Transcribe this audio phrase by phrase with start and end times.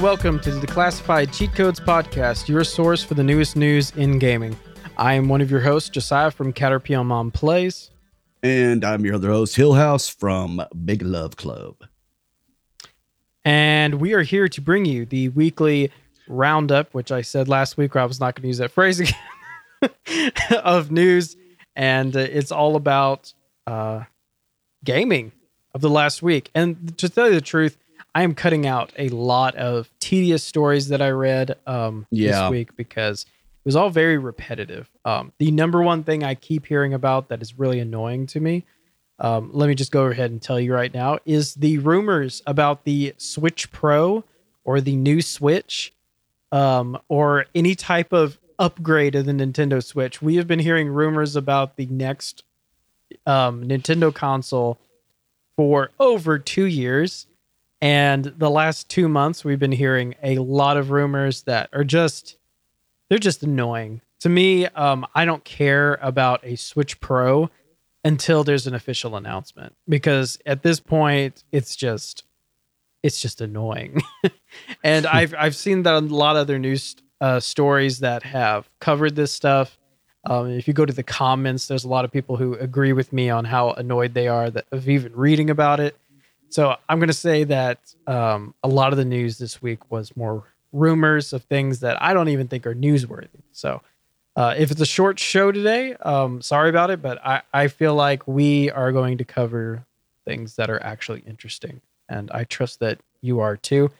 [0.00, 4.18] And welcome to the Declassified Cheat Codes Podcast, your source for the newest news in
[4.18, 4.56] gaming.
[4.96, 7.90] I am one of your hosts, Josiah from Caterpillar Mom Plays.
[8.42, 11.84] And I'm your other host, Hillhouse from Big Love Club.
[13.44, 15.92] And we are here to bring you the weekly
[16.26, 19.00] roundup, which I said last week where I was not going to use that phrase
[19.00, 21.36] again, of news.
[21.76, 23.34] And uh, it's all about
[23.66, 24.04] uh,
[24.82, 25.32] gaming
[25.74, 26.50] of the last week.
[26.54, 27.76] And to tell you the truth,
[28.14, 32.42] I am cutting out a lot of tedious stories that I read um, Yeah.
[32.42, 34.90] this week because it was all very repetitive.
[35.04, 38.64] Um, the number one thing I keep hearing about that is really annoying to me,
[39.18, 42.84] um, let me just go ahead and tell you right now, is the rumors about
[42.84, 44.24] the Switch Pro
[44.64, 45.92] or the new Switch
[46.52, 50.20] um, or any type of upgrade of the Nintendo Switch.
[50.20, 52.44] We have been hearing rumors about the next
[53.26, 54.78] um, Nintendo console
[55.56, 57.26] for over two years.
[57.80, 62.36] And the last two months, we've been hearing a lot of rumors that are just,
[63.08, 64.02] they're just annoying.
[64.20, 67.50] To me, um, I don't care about a Switch Pro
[68.04, 72.24] until there's an official announcement because at this point, it's just,
[73.02, 74.02] it's just annoying.
[74.84, 79.16] and I've I've seen that a lot of other news uh, stories that have covered
[79.16, 79.78] this stuff.
[80.24, 83.12] Um, if you go to the comments, there's a lot of people who agree with
[83.12, 85.96] me on how annoyed they are that of even reading about it.
[86.50, 90.16] So I'm going to say that um, a lot of the news this week was
[90.16, 93.28] more rumors of things that I don't even think are newsworthy.
[93.52, 93.82] So
[94.36, 97.94] uh, if it's a short show today, um, sorry about it, but I, I feel
[97.94, 99.84] like we are going to cover
[100.24, 103.90] things that are actually interesting, and I trust that you are too.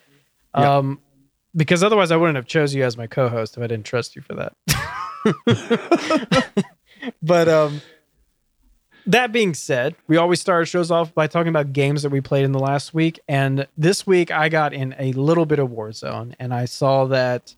[0.57, 0.77] Yeah.
[0.77, 1.01] Um,
[1.55, 4.23] because otherwise, I wouldn't have chose you as my co-host if I didn't trust you
[4.23, 4.55] for that.
[7.23, 7.81] but um,
[9.11, 12.21] that being said, we always start our shows off by talking about games that we
[12.21, 13.19] played in the last week.
[13.29, 17.55] And this week, I got in a little bit of Warzone, and I saw that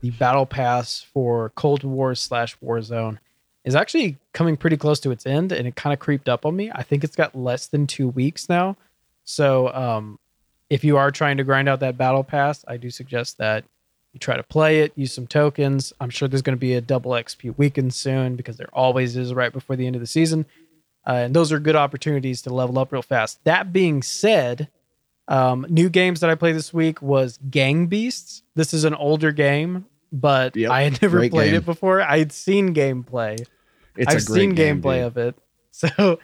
[0.00, 3.18] the battle pass for Cold War slash Warzone
[3.64, 6.56] is actually coming pretty close to its end, and it kind of creeped up on
[6.56, 6.70] me.
[6.74, 8.76] I think it's got less than two weeks now.
[9.24, 10.18] So, um,
[10.70, 13.64] if you are trying to grind out that battle pass, I do suggest that
[14.14, 15.92] you try to play it, use some tokens.
[16.00, 19.34] I'm sure there's going to be a double XP weekend soon because there always is
[19.34, 20.46] right before the end of the season.
[21.06, 23.42] Uh, and those are good opportunities to level up real fast.
[23.44, 24.68] That being said,
[25.28, 28.42] um, new games that I played this week was Gang Beasts.
[28.54, 31.54] This is an older game, but Yep, I had never played game.
[31.56, 32.00] it before.
[32.00, 33.44] I had seen gameplay.
[33.96, 35.04] It's I've a seen game, gameplay dude.
[35.06, 35.34] of it,
[35.70, 36.18] so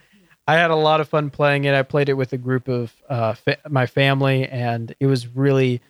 [0.48, 1.74] I had a lot of fun playing it.
[1.74, 5.80] I played it with a group of uh, fa- my family, and it was really,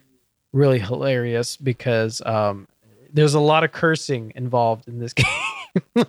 [0.53, 2.69] really hilarious because um,
[3.13, 5.27] there's a lot of cursing involved in this game.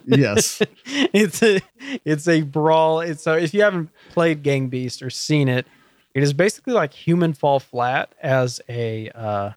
[0.05, 0.61] Yes.
[0.85, 1.61] it's a
[2.05, 3.01] it's a brawl.
[3.01, 5.65] It's so if you haven't played Gang Beast or seen it,
[6.13, 9.51] it is basically like Human Fall Flat as a uh,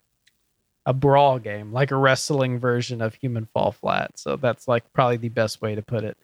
[0.86, 4.18] a brawl game, like a wrestling version of Human Fall Flat.
[4.18, 6.16] So that's like probably the best way to put it.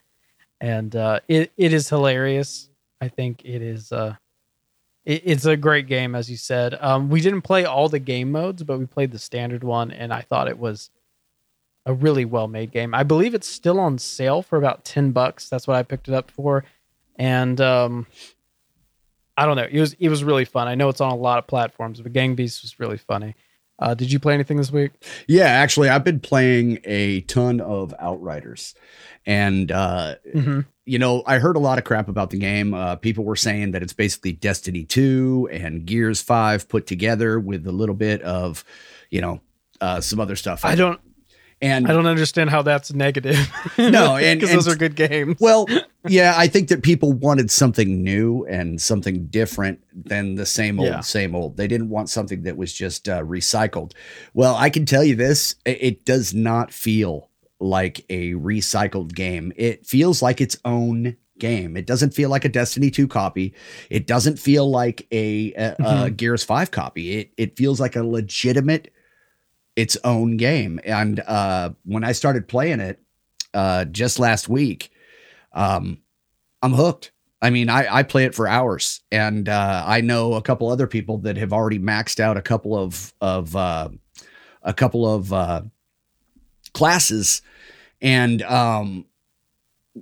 [0.60, 2.68] And uh, it it is hilarious.
[3.00, 3.92] I think it is.
[3.92, 4.16] Uh,
[5.04, 6.76] it, it's a great game, as you said.
[6.80, 10.12] Um, we didn't play all the game modes, but we played the standard one, and
[10.12, 10.90] I thought it was
[11.90, 12.94] a really well made game.
[12.94, 15.48] I believe it's still on sale for about 10 bucks.
[15.48, 16.64] That's what I picked it up for.
[17.16, 18.06] And um
[19.36, 19.66] I don't know.
[19.70, 20.68] It was it was really fun.
[20.68, 23.34] I know it's on a lot of platforms, but Gang Beasts was really funny.
[23.78, 24.90] Uh, did you play anything this week?
[25.26, 28.74] Yeah, actually, I've been playing a ton of Outriders.
[29.24, 30.66] And, uh, Mhm.
[30.84, 32.74] you know, I heard a lot of crap about the game.
[32.74, 37.66] Uh, people were saying that it's basically Destiny 2 and Gears 5 put together with
[37.66, 38.64] a little bit of,
[39.10, 39.40] you know,
[39.80, 40.62] uh, some other stuff.
[40.62, 41.00] I don't
[41.62, 43.36] and I don't understand how that's negative.
[43.78, 45.36] No, and- because those and- are good games.
[45.40, 45.66] Well,
[46.08, 50.88] yeah, I think that people wanted something new and something different than the same old,
[50.88, 51.00] Yeah.
[51.00, 51.56] same old.
[51.56, 53.92] They didn't want something that was just uh, recycled.
[54.34, 57.28] Well, I can tell you this: it, it does not feel
[57.60, 59.52] like a recycled game.
[59.56, 61.76] It feels like its own game.
[61.76, 63.54] It doesn't feel like a Destiny 2 copy.
[63.90, 67.18] It doesn't feel like a, a, a Gears 5 copy.
[67.18, 68.92] It it feels like a legitimate
[69.76, 70.80] its own game.
[70.84, 73.00] And uh, when I started playing it
[73.54, 74.90] uh, just last week,
[75.52, 75.98] um,
[76.62, 77.12] I'm hooked.
[77.42, 80.86] I mean, I, I play it for hours, and uh, I know a couple other
[80.86, 83.88] people that have already maxed out a couple of of uh,
[84.62, 85.62] a couple of uh,
[86.74, 87.40] classes,
[88.02, 89.06] and um,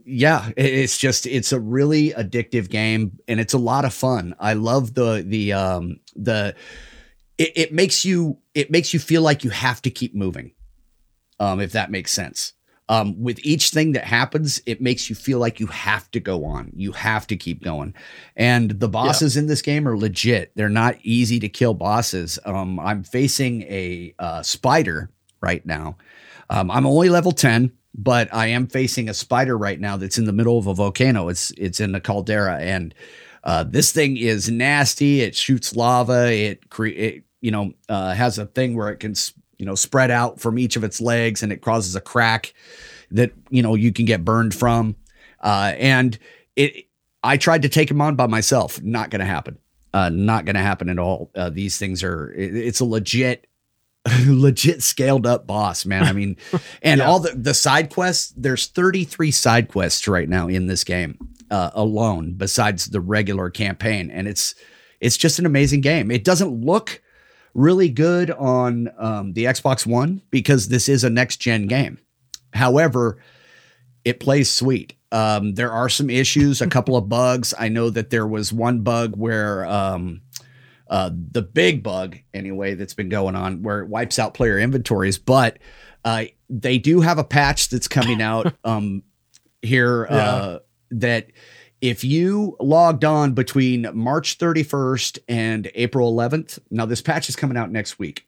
[0.04, 4.34] yeah, it's just it's a really addictive game, and it's a lot of fun.
[4.40, 6.56] I love the the um, the
[7.38, 10.52] it, it makes you it makes you feel like you have to keep moving,
[11.40, 12.52] um, if that makes sense.
[12.88, 16.44] um, with each thing that happens, it makes you feel like you have to go
[16.44, 16.72] on.
[16.74, 17.94] You have to keep going.
[18.34, 19.40] And the bosses yeah.
[19.40, 20.52] in this game are legit.
[20.54, 22.38] They're not easy to kill bosses.
[22.44, 25.10] Um, I'm facing a uh, spider
[25.40, 25.96] right now.
[26.50, 30.24] Um, I'm only level 10, but I am facing a spider right now that's in
[30.24, 31.28] the middle of a volcano.
[31.28, 32.94] It's it's in the caldera and
[33.44, 35.20] uh, this thing is nasty.
[35.20, 36.32] It shoots lava.
[36.32, 39.14] It create you know uh, has a thing where it can
[39.58, 42.54] you know spread out from each of its legs and it causes a crack
[43.10, 44.96] that you know you can get burned from.
[45.40, 46.18] Uh, and
[46.56, 46.86] it
[47.22, 48.82] i tried to take him on by myself.
[48.82, 49.58] Not gonna happen.
[49.92, 51.30] Uh, not gonna happen at all.
[51.34, 53.46] Uh, these things are it, it's a legit
[54.26, 56.04] legit scaled up boss man.
[56.04, 56.36] I mean
[56.82, 57.06] and yeah.
[57.06, 61.18] all the the side quests there's 33 side quests right now in this game
[61.50, 64.10] uh, alone besides the regular campaign.
[64.10, 64.54] And it's
[65.00, 66.10] it's just an amazing game.
[66.10, 67.00] It doesn't look
[67.54, 71.98] really good on um, the Xbox One because this is a next gen game.
[72.52, 73.18] However,
[74.04, 74.94] it plays sweet.
[75.10, 77.54] Um, there are some issues, a couple of bugs.
[77.58, 80.20] I know that there was one bug where um,
[80.88, 85.18] uh, the big bug, anyway, that's been going on where it wipes out player inventories,
[85.18, 85.58] but
[86.04, 89.02] uh, they do have a patch that's coming out um,
[89.62, 90.58] here uh, yeah.
[90.90, 91.26] that
[91.80, 97.56] if you logged on between March 31st and April 11th, now this patch is coming
[97.56, 98.26] out next week.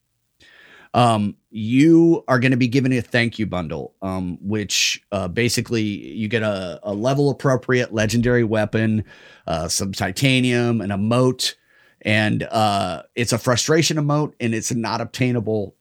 [0.92, 5.82] Um, you are going to be given a thank you bundle, um, which uh, basically
[5.82, 9.04] you get a, a level appropriate legendary weapon,
[9.46, 11.54] uh, some titanium, and an emote,
[12.02, 15.76] and uh, it's a frustration emote, and it's not obtainable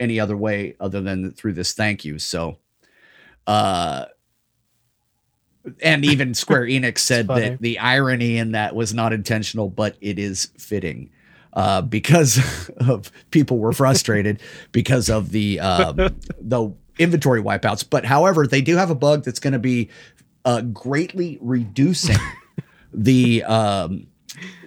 [0.00, 2.18] any other way other than through this thank you.
[2.18, 2.58] So,
[3.46, 4.06] uh,
[5.82, 10.18] and even Square Enix said that the irony in that was not intentional, but it
[10.18, 11.10] is fitting.
[11.52, 14.40] Uh, because of people were frustrated
[14.72, 15.96] because of the um,
[16.40, 17.84] the inventory wipeouts.
[17.88, 19.88] But however, they do have a bug that's going to be
[20.44, 22.18] uh, greatly reducing
[22.92, 24.08] the um,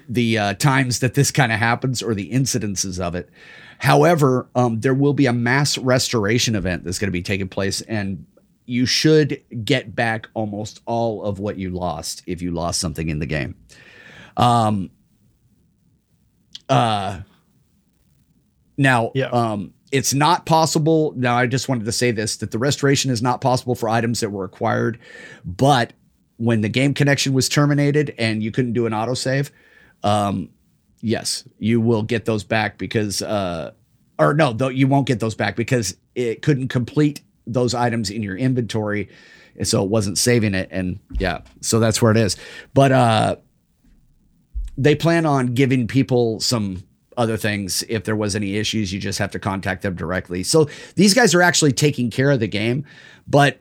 [0.08, 3.30] the uh, times that this kind of happens or the incidences of it.
[3.80, 7.82] However, um, there will be a mass restoration event that's going to be taking place,
[7.82, 8.26] and
[8.68, 13.18] you should get back almost all of what you lost if you lost something in
[13.20, 13.56] the game.
[14.36, 14.92] Um,
[16.70, 17.22] uh,
[18.78, 19.30] now, yeah.
[19.30, 21.14] um, it's not possible.
[21.16, 24.20] Now, I just wanted to say this that the restoration is not possible for items
[24.20, 25.00] that were acquired,
[25.46, 25.94] but
[26.36, 29.50] when the game connection was terminated and you couldn't do an autosave,
[30.04, 30.50] um,
[31.02, 33.72] yes, you will get those back because, uh,
[34.20, 38.22] or no, though you won't get those back because it couldn't complete those items in
[38.22, 39.10] your inventory
[39.56, 42.38] and so it wasn't saving it and yeah so that's where it is.
[42.74, 43.36] But uh
[44.78, 46.84] they plan on giving people some
[47.18, 48.94] other things if there was any issues.
[48.94, 50.44] You just have to contact them directly.
[50.44, 52.86] So these guys are actually taking care of the game
[53.28, 53.60] but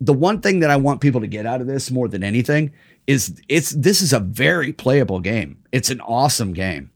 [0.00, 2.72] the one thing that i want people to get out of this more than anything
[3.06, 5.58] is it's this is a very playable game.
[5.72, 6.90] It's an awesome game.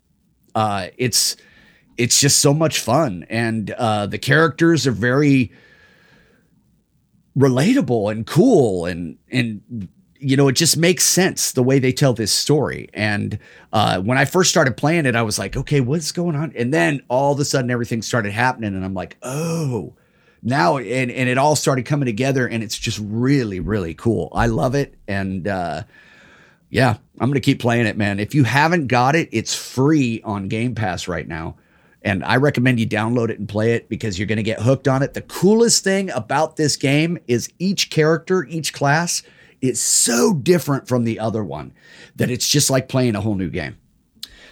[0.55, 1.37] Uh it's
[1.97, 5.53] it's just so much fun and uh the characters are very
[7.39, 9.89] relatable and cool and and
[10.19, 12.89] you know it just makes sense the way they tell this story.
[12.93, 13.39] And
[13.73, 16.53] uh, when i first started playing it i was like okay what's going on?
[16.57, 19.95] And then all of a sudden everything started happening and i'm like oh.
[20.41, 24.31] Now and, and it all started coming together and it's just really really cool.
[24.33, 25.83] I love it and uh,
[26.71, 28.19] yeah i'm gonna keep playing it man.
[28.19, 31.57] If you haven't got it it's free on game pass right now
[32.03, 34.87] and I recommend you download it and play it because you're going to get hooked
[34.87, 35.15] on it.
[35.15, 39.23] The coolest thing about this game is each character, each class
[39.61, 41.73] is so different from the other one
[42.17, 43.77] that it's just like playing a whole new game.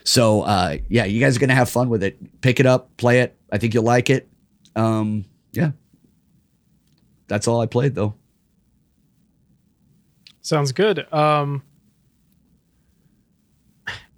[0.04, 2.40] So, uh, yeah, you guys are going to have fun with it.
[2.40, 3.36] Pick it up, play it.
[3.50, 4.28] I think you'll like it.
[4.74, 5.70] Um, yeah.
[7.28, 8.14] That's all I played though.
[10.42, 11.12] Sounds good.
[11.12, 11.62] Um,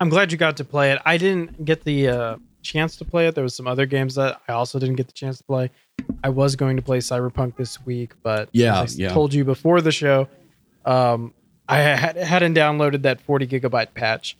[0.00, 1.00] I'm glad you got to play it.
[1.04, 2.36] I didn't get the uh,
[2.68, 3.34] chance to play it.
[3.34, 5.70] There was some other games that I also didn't get the chance to play.
[6.22, 9.12] I was going to play Cyberpunk this week, but yeah, I yeah.
[9.12, 10.28] told you before the show,
[10.84, 11.32] um,
[11.68, 14.36] I had, hadn't downloaded that 40 gigabyte patch.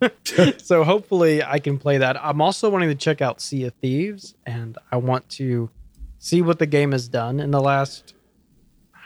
[0.58, 2.22] so hopefully I can play that.
[2.22, 5.70] I'm also wanting to check out Sea of Thieves, and I want to
[6.18, 8.14] see what the game has done in the last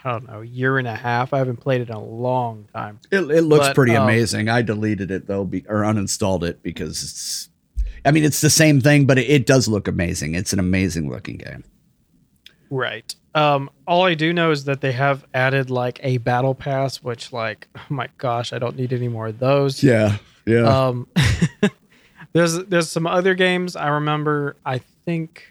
[0.04, 1.32] I don't know, year and a half.
[1.32, 3.00] I haven't played it in a long time.
[3.10, 4.50] It, it looks but, pretty um, amazing.
[4.50, 7.48] I deleted it though, be, or uninstalled it because it's
[8.04, 10.34] I mean, it's the same thing, but it, it does look amazing.
[10.34, 11.64] It's an amazing looking game.
[12.70, 13.14] Right.
[13.34, 17.32] Um, all I do know is that they have added like a battle pass, which
[17.32, 19.82] like, oh my gosh, I don't need any more of those.
[19.82, 20.18] Yeah.
[20.46, 20.86] Yeah.
[20.86, 21.08] Um,
[22.32, 24.56] there's there's some other games I remember.
[24.64, 25.44] I think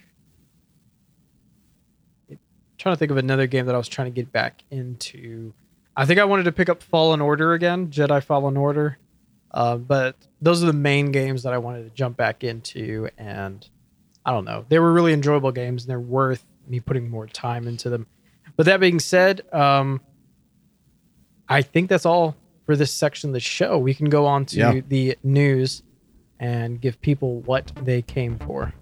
[2.77, 5.53] trying to think of another game that I was trying to get back into.
[5.95, 8.97] I think I wanted to pick up Fallen Order again, Jedi Fallen Order.
[9.53, 13.67] Uh, but those are the main games that I wanted to jump back into, and
[14.25, 17.67] I don't know, they were really enjoyable games, and they're worth me putting more time
[17.67, 18.07] into them.
[18.55, 20.01] But that being said, um,
[21.47, 23.77] I think that's all for this section of the show.
[23.77, 24.81] We can go on to Yeah.
[24.87, 25.83] the news
[26.39, 28.73] and give people what they came for.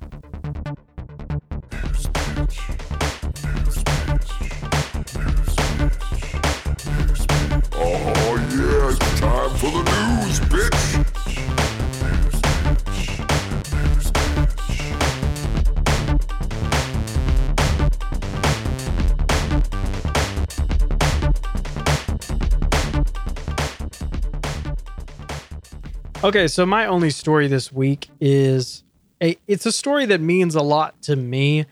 [26.23, 28.83] Okay, so my only story this week is
[29.23, 31.65] a it's a story that means a lot to me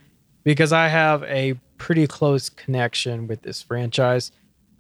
[0.43, 4.31] because I have a pretty close connection with this franchise.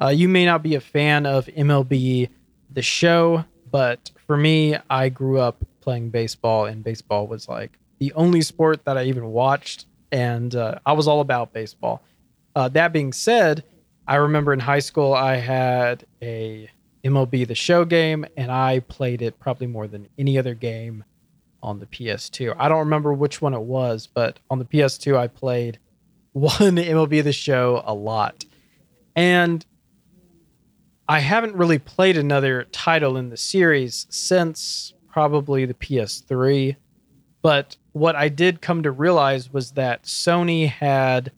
[0.01, 2.29] Uh, you may not be a fan of MLB
[2.71, 8.11] the show, but for me, I grew up playing baseball, and baseball was like the
[8.13, 12.01] only sport that I even watched, and uh, I was all about baseball.
[12.55, 13.63] Uh, that being said,
[14.07, 16.71] I remember in high school I had a
[17.03, 21.03] MLB The Show game, and I played it probably more than any other game
[21.61, 22.55] on the PS2.
[22.57, 25.79] I don't remember which one it was, but on the PS2 I played
[26.33, 28.45] one MLB The Show a lot,
[29.15, 29.65] and
[31.07, 36.75] I haven't really played another title in the series since probably the PS3.
[37.41, 41.31] But what I did come to realize was that Sony had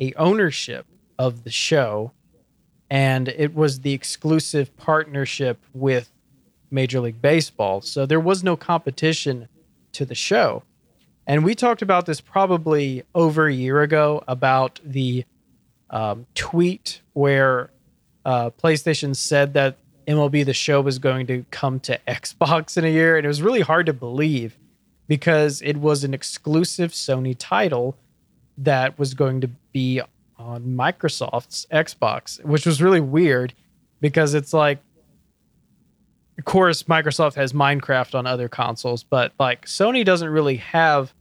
[0.00, 0.86] a ownership
[1.18, 2.12] of the show
[2.92, 6.10] and it was the exclusive partnership with
[6.70, 7.80] Major League Baseball.
[7.80, 9.48] So there was no competition
[9.92, 10.62] to the show.
[11.26, 15.24] And we talked about this probably over a year ago about the
[15.88, 17.70] um, tweet where
[18.26, 22.90] uh, PlayStation said that MLB The Show was going to come to Xbox in a
[22.90, 23.16] year.
[23.16, 24.58] And it was really hard to believe
[25.08, 27.96] because it was an exclusive Sony title
[28.58, 30.02] that was going to be
[30.42, 33.54] on Microsoft's Xbox, which was really weird
[34.00, 34.78] because it's like,
[36.38, 41.14] of course, Microsoft has Minecraft on other consoles, but like Sony doesn't really have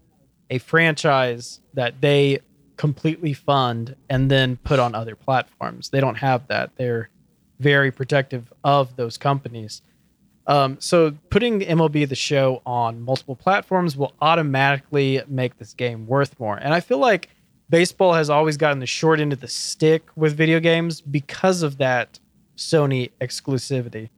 [0.49, 2.39] a franchise that they
[2.77, 5.89] completely fund and then put on other platforms.
[5.89, 6.71] They don't have that.
[6.75, 7.09] They're
[7.59, 9.81] very protective of those companies.
[10.47, 16.39] Um, so putting MLB the show on multiple platforms will automatically make this game worth
[16.39, 16.57] more.
[16.57, 17.29] And I feel like
[17.71, 21.77] baseball has always gotten the short end of the stick with video games because of
[21.79, 22.19] that
[22.57, 24.09] Sony exclusivity.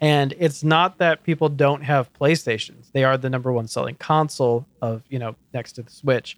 [0.00, 4.66] And it's not that people don't have PlayStations; they are the number one selling console
[4.82, 6.36] of you know next to the Switch.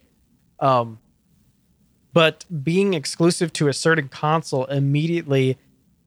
[0.61, 0.99] Um,
[2.13, 5.59] but being exclusive to a certain console immediately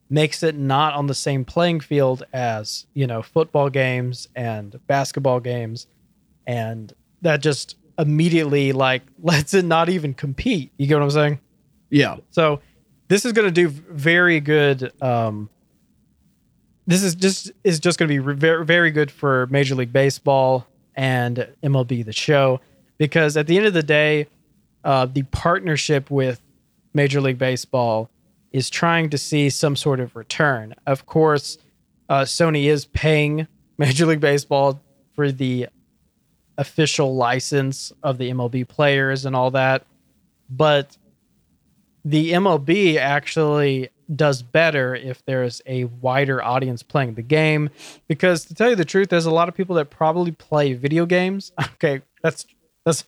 [0.08, 5.40] makes it not on the same playing field as you know football games and basketball
[5.40, 5.86] games
[6.46, 11.38] and that just immediately like lets it not even compete you get what i'm saying
[11.90, 12.16] Yeah.
[12.30, 12.60] so
[13.08, 15.48] this is going to do very good um
[16.86, 19.92] this is just is just going to be re- very very good for major league
[19.92, 20.66] baseball
[20.96, 22.60] and mlb the show
[22.98, 24.26] because at the end of the day
[24.82, 26.40] uh, the partnership with
[26.94, 28.08] major league baseball
[28.52, 30.74] is trying to see some sort of return.
[30.86, 31.58] Of course,
[32.08, 33.46] uh, Sony is paying
[33.78, 34.80] Major League Baseball
[35.14, 35.68] for the
[36.60, 39.86] official license of the MLB players and all that,
[40.50, 40.96] but
[42.04, 47.70] the MLB actually does better if there's a wider audience playing the game.
[48.08, 51.06] Because to tell you the truth, there's a lot of people that probably play video
[51.06, 51.50] games.
[51.74, 52.46] Okay, that's
[52.84, 53.04] that's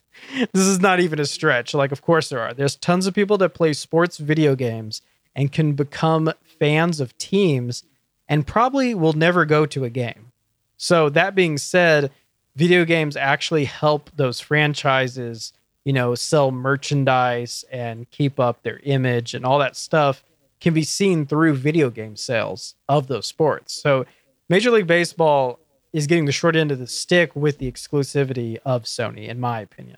[0.52, 1.74] this is not even a stretch.
[1.74, 2.54] Like, of course there are.
[2.54, 5.02] There's tons of people that play sports video games
[5.36, 7.84] and can become fans of teams
[8.28, 10.32] and probably will never go to a game.
[10.78, 12.10] So that being said,
[12.54, 15.52] video games actually help those franchises,
[15.84, 20.24] you know, sell merchandise and keep up their image and all that stuff
[20.60, 23.72] can be seen through video game sales of those sports.
[23.74, 24.06] So
[24.48, 25.58] Major League Baseball
[25.92, 29.60] is getting the short end of the stick with the exclusivity of Sony, in my
[29.60, 29.96] opinion.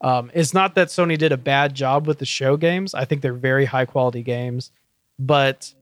[0.00, 2.94] Um, it's not that Sony did a bad job with the show games.
[2.94, 4.70] I think they're very high quality games,
[5.18, 5.74] but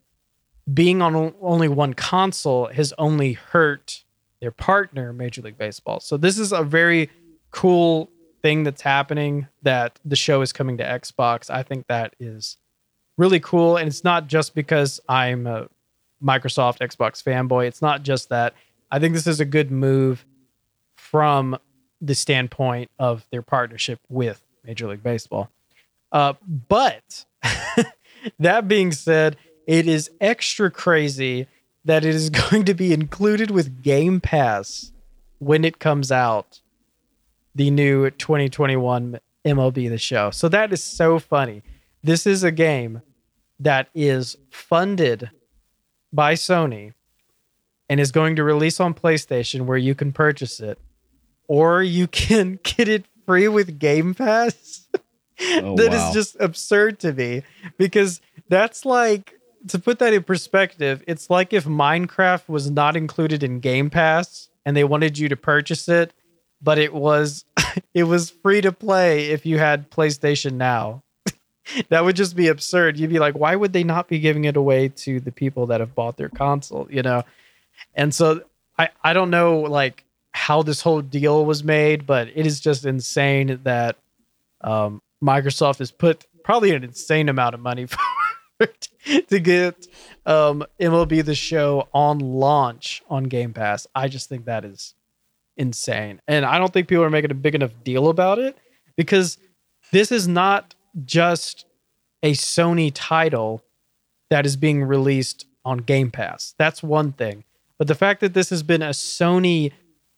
[0.72, 4.03] being on only one console has only hurt
[4.44, 6.00] their partner, Major League Baseball.
[6.00, 7.08] So this is a very
[7.50, 8.10] cool
[8.42, 11.48] thing that's happening that the show is coming to Xbox.
[11.48, 12.58] I think that is
[13.16, 15.68] really cool, and it's not just because I'm a
[16.22, 17.66] Microsoft Xbox fanboy.
[17.66, 18.52] It's not just that.
[18.90, 20.26] I think this is a good move
[20.94, 21.56] from
[22.02, 25.48] the standpoint of their partnership with Major League Baseball.
[26.12, 26.34] Uh,
[26.68, 27.24] but
[28.38, 31.46] that being said, it is extra crazy
[31.84, 34.92] that it is going to be included with Game Pass
[35.38, 36.60] when it comes out,
[37.54, 40.30] the new 2021 MLB The Show.
[40.30, 41.62] So that is so funny.
[42.02, 43.02] This is a game
[43.60, 45.30] that is funded
[46.12, 46.94] by Sony
[47.88, 50.78] and is going to release on PlayStation where you can purchase it
[51.48, 54.88] or you can get it free with Game Pass.
[55.40, 56.12] Oh, That is wow.
[56.14, 57.42] just absurd to me
[57.76, 59.34] because that's like
[59.68, 64.48] to put that in perspective, it's like if Minecraft was not included in Game Pass
[64.64, 66.12] and they wanted you to purchase it,
[66.60, 67.44] but it was
[67.94, 71.02] it was free to play if you had PlayStation Now.
[71.88, 72.98] that would just be absurd.
[72.98, 75.80] You'd be like, why would they not be giving it away to the people that
[75.80, 77.22] have bought their console, you know?
[77.94, 78.42] And so
[78.78, 82.84] I I don't know like how this whole deal was made, but it is just
[82.84, 83.96] insane that
[84.62, 87.86] um, Microsoft has put probably an insane amount of money
[88.64, 88.88] forward
[89.28, 89.86] to get
[90.26, 93.86] um, MLB the Show on launch on Game Pass.
[93.94, 94.94] I just think that is
[95.56, 98.56] insane, and I don't think people are making a big enough deal about it
[98.96, 99.38] because
[99.92, 101.66] this is not just
[102.22, 103.62] a Sony title
[104.30, 106.54] that is being released on Game Pass.
[106.58, 107.44] That's one thing,
[107.78, 109.72] but the fact that this has been a Sony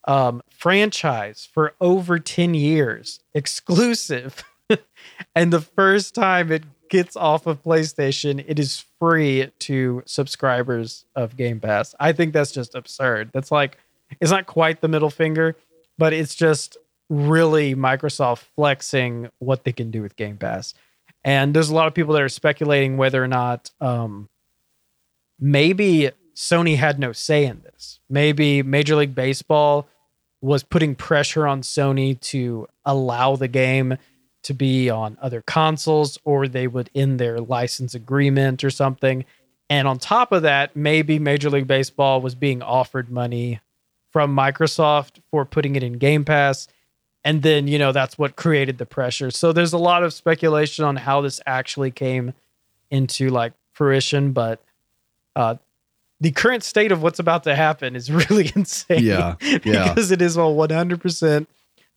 [0.06, 4.44] um, franchise for over 10 years, exclusive.
[5.34, 11.36] and the first time it gets off of PlayStation, it is free to subscribers of
[11.36, 11.94] Game Pass.
[12.00, 13.30] I think that's just absurd.
[13.32, 13.78] That's like,
[14.20, 15.56] it's not quite the middle finger,
[15.98, 16.76] but it's just
[17.08, 20.74] really Microsoft flexing what they can do with Game Pass.
[21.24, 24.28] And there's a lot of people that are speculating whether or not um,
[25.40, 27.98] maybe Sony had no say in this.
[28.08, 29.88] Maybe Major League Baseball
[30.40, 33.96] was putting pressure on Sony to allow the game
[34.46, 39.24] to be on other consoles or they would end their license agreement or something.
[39.68, 43.60] And on top of that, maybe Major League Baseball was being offered money
[44.12, 46.68] from Microsoft for putting it in Game Pass.
[47.24, 49.32] And then, you know, that's what created the pressure.
[49.32, 52.32] So there's a lot of speculation on how this actually came
[52.88, 54.62] into like fruition, but
[55.34, 55.56] uh
[56.20, 59.02] the current state of what's about to happen is really insane.
[59.02, 59.88] Yeah, yeah.
[59.88, 61.46] because it is a 100%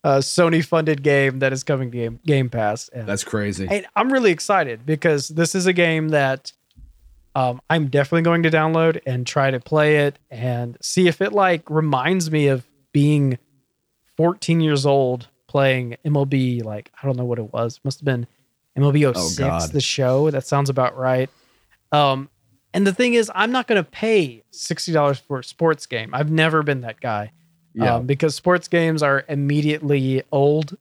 [0.03, 2.89] uh, Sony funded game that is coming to Game, game Pass.
[2.89, 3.67] And, That's crazy.
[3.69, 6.53] and I'm really excited because this is a game that
[7.35, 11.33] um, I'm definitely going to download and try to play it and see if it
[11.33, 13.37] like reminds me of being
[14.17, 16.63] 14 years old playing MLB.
[16.63, 17.79] Like, I don't know what it was.
[17.83, 18.27] Must have been
[18.77, 19.71] MLB 06, God.
[19.71, 20.29] the show.
[20.31, 21.29] That sounds about right.
[21.91, 22.29] Um,
[22.73, 26.11] and the thing is, I'm not going to pay $60 for a sports game.
[26.13, 27.31] I've never been that guy
[27.73, 27.95] Yeah.
[27.95, 30.75] um, because sports games are immediately old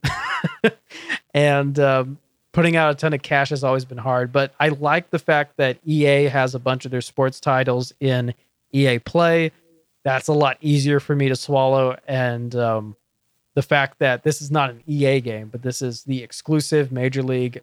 [1.35, 2.18] and um,
[2.53, 5.57] putting out a ton of cash has always been hard but i like the fact
[5.59, 8.33] that ea has a bunch of their sports titles in
[8.72, 9.53] ea play
[10.05, 12.96] that's a lot easier for me to swallow and um,
[13.55, 17.22] the fact that this is not an ea game but this is the exclusive major
[17.22, 17.61] league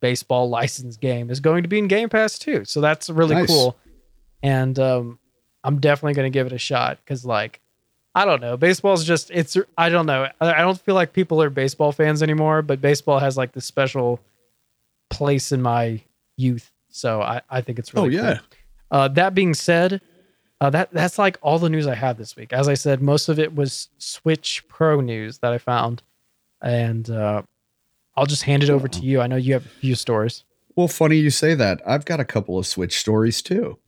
[0.00, 3.48] baseball license game is going to be in game pass too so that's really Nice.
[3.48, 3.76] cool
[4.42, 5.18] and um,
[5.64, 7.60] i'm definitely going to give it a shot because like
[8.14, 8.56] I don't know.
[8.56, 10.28] Baseball's just it's I don't know.
[10.40, 14.20] I don't feel like people are baseball fans anymore, but baseball has like this special
[15.08, 16.02] place in my
[16.36, 16.70] youth.
[16.90, 18.34] So I, I think it's oh really yeah.
[18.34, 18.46] cool.
[18.90, 20.02] Uh, that being said,
[20.60, 22.52] uh, that that's like all the news I have this week.
[22.52, 26.02] As I said, most of it was Switch Pro news that I found,
[26.60, 27.42] and uh,
[28.14, 29.22] I'll just hand it over to you.
[29.22, 30.44] I know you have a few stories.
[30.76, 31.80] Well, funny you say that.
[31.86, 33.78] I've got a couple of Switch stories too.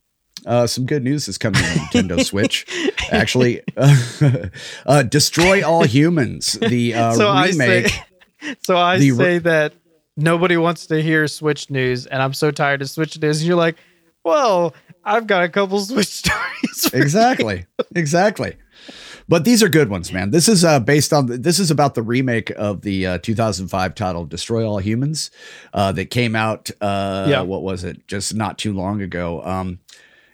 [0.45, 2.65] Uh, some good news is coming on Nintendo Switch.
[3.11, 3.95] Actually, uh,
[4.85, 7.87] uh, Destroy All Humans, the uh, so I remake.
[7.89, 9.73] say, so I re- say that
[10.17, 13.39] nobody wants to hear Switch news, and I'm so tired of Switch news.
[13.41, 13.75] And you're like,
[14.23, 16.89] well, I've got a couple Switch stories.
[16.89, 18.55] for you." exactly exactly
[19.27, 22.01] but these are good ones man this is uh based on this is about the
[22.01, 25.31] remake of the uh 2005 title destroy all humans
[25.73, 27.41] uh that came out uh Yeah.
[27.41, 29.79] what was it just not too long ago um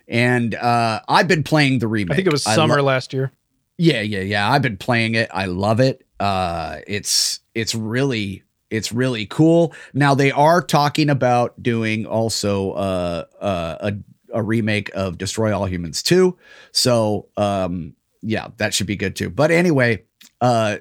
[0.08, 2.12] and uh i've been playing the remake.
[2.12, 3.32] I think it was summer lo- last year.
[3.78, 4.50] yeah yeah yeah.
[4.50, 5.30] I've been playing it.
[5.32, 6.04] I love it.
[6.20, 9.74] Uh it's it's really it's really cool.
[9.92, 13.92] Now they are talking about doing also uh uh a
[14.34, 16.36] a remake of destroy all humans 2
[16.72, 19.28] so um yeah that should be good too.
[19.30, 20.04] But anyway
[20.40, 20.76] uh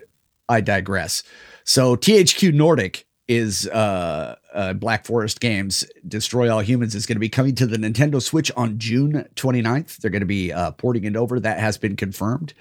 [0.47, 1.23] i digress.
[1.63, 7.21] So thq nordic is uh, uh black forest games destroy all humans is going to
[7.21, 11.03] be coming to the nintendo switch on june 29th they're going to be uh porting
[11.03, 12.53] it over that has been confirmed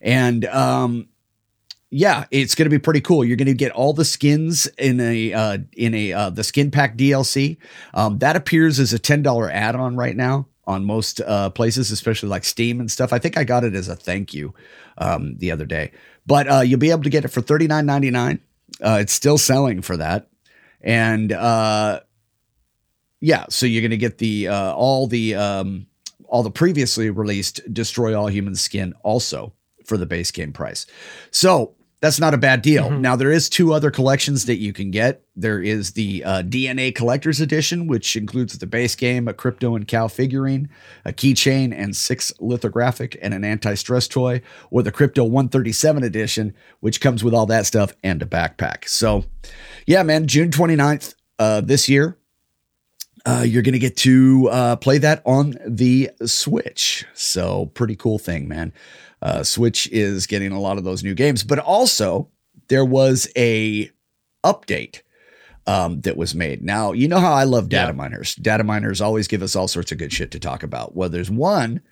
[0.00, 1.08] and um
[1.90, 3.24] yeah, it's going to be pretty cool.
[3.24, 6.70] You're going to get all the skins in a uh, in a uh, the skin
[6.70, 7.56] pack DLC.
[7.94, 11.90] Um, that appears as a ten dollar add on right now on most uh, places,
[11.90, 13.12] especially like Steam and stuff.
[13.12, 14.54] I think I got it as a thank you
[14.98, 15.92] um, the other day,
[16.26, 18.40] but uh, you'll be able to get it for thirty nine ninety nine.
[18.80, 20.28] Uh, it's still selling for that,
[20.80, 22.00] and uh,
[23.20, 25.86] yeah, so you're going to get the uh, all the um,
[26.26, 29.52] all the previously released Destroy All Human Skin also
[29.84, 30.86] for the base game price.
[31.30, 32.84] So that's not a bad deal.
[32.84, 33.00] Mm-hmm.
[33.00, 35.22] Now there is two other collections that you can get.
[35.34, 39.86] There is the uh, DNA Collector's Edition, which includes the base game, a crypto and
[39.86, 40.68] cow figurine,
[41.04, 47.00] a keychain, and six lithographic and an anti-stress toy, or the Crypto 137 Edition, which
[47.00, 48.88] comes with all that stuff and a backpack.
[48.88, 49.24] So,
[49.86, 52.16] yeah, man, June 29th uh, this year.
[53.26, 57.04] Uh, you're going to get to uh, play that on the Switch.
[57.12, 58.72] So, pretty cool thing, man.
[59.20, 62.28] Uh, Switch is getting a lot of those new games, but also
[62.68, 63.90] there was a
[64.44, 65.02] update
[65.68, 66.62] um, that was made.
[66.64, 67.96] Now, you know how I love data yeah.
[67.96, 68.34] miners.
[68.36, 70.96] Data miners always give us all sorts of good shit to talk about.
[70.96, 71.82] Well, there's one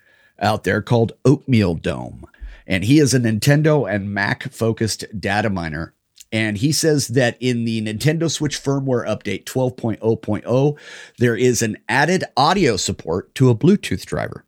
[0.41, 2.23] out there called OatmealDome,
[2.67, 5.93] and he is a Nintendo and Mac focused data miner.
[6.33, 10.79] And he says that in the Nintendo Switch firmware update 12.0.0,
[11.19, 14.46] there is an added audio support to a Bluetooth driver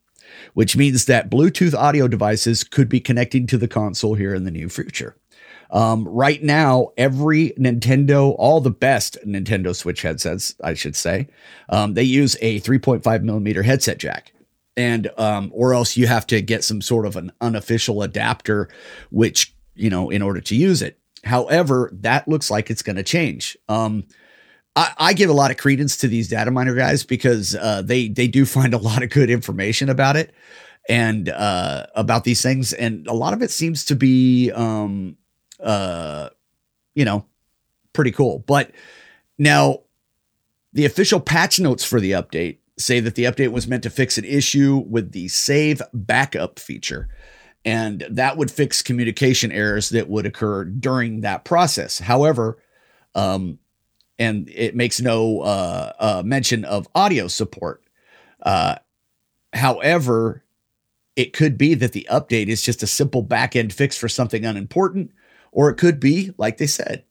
[0.58, 4.50] which means that Bluetooth audio devices could be connecting to the console here in the
[4.50, 5.14] near future.
[5.70, 11.28] Um, right now, every Nintendo, all the best Nintendo Switch headsets, I should say,
[11.68, 14.32] um, they use a 3.5 millimeter headset jack.
[14.76, 18.68] And, um, or else you have to get some sort of an unofficial adapter,
[19.12, 20.98] which, you know, in order to use it.
[21.22, 23.56] However, that looks like it's going to change.
[23.68, 24.08] Um,
[24.78, 28.06] I, I, give a lot of credence to these data miner guys because uh, they
[28.06, 30.32] they do find a lot of good information about it
[30.88, 35.16] and uh, about these things, and a lot of it seems to be, um,
[35.60, 36.28] uh,
[36.94, 37.26] you know,
[37.92, 38.38] pretty cool.
[38.38, 38.70] But
[39.36, 39.80] now,
[40.72, 44.16] the official patch notes for the update say that the update was meant to fix
[44.16, 47.08] an issue with the save backup feature.
[47.64, 51.98] And that would fix communication errors that would occur during that process.
[51.98, 52.62] However,
[53.16, 53.58] um,
[54.18, 57.82] and it makes no uh, uh, mention of audio support.
[58.42, 58.76] Uh,
[59.52, 60.44] however,
[61.16, 65.10] it could be that the update is just a simple backend fix for something unimportant,
[65.52, 67.04] or it could be, like they said,